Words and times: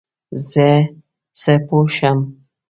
زه 0.49 0.67
څه 1.39 1.53
پوه 1.67 1.87
شم؟ 1.95 2.19